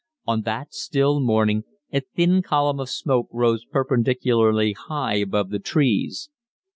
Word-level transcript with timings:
On 0.25 0.41
that 0.41 0.73
still 0.73 1.19
morning 1.19 1.63
a 1.93 1.99
thin 2.15 2.41
column 2.41 2.79
of 2.79 2.89
smoke 2.89 3.27
rose 3.31 3.65
perpendicularly 3.65 4.73
high 4.73 5.17
above 5.17 5.51
the 5.51 5.59
trees. 5.59 6.31